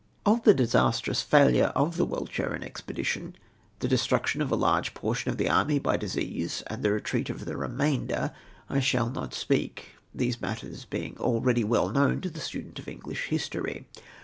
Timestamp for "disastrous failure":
0.55-1.71